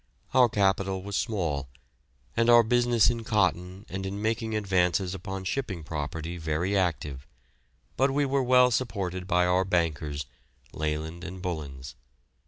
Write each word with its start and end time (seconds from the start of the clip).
Our 0.33 0.49
capital 0.49 1.03
was 1.03 1.15
small, 1.15 1.69
and 2.35 2.49
our 2.49 2.63
business 2.63 3.11
in 3.11 3.23
cotton 3.23 3.85
and 3.87 4.03
in 4.03 4.19
making 4.19 4.55
advances 4.55 5.13
upon 5.13 5.43
shipping 5.43 5.83
property 5.83 6.37
very 6.37 6.75
active, 6.75 7.27
but 7.97 8.09
we 8.09 8.25
were 8.25 8.41
well 8.41 8.71
supported 8.71 9.27
by 9.27 9.45
our 9.45 9.63
bankers, 9.63 10.25
Leyland 10.73 11.23
and 11.23 11.39
Bullins. 11.39 11.93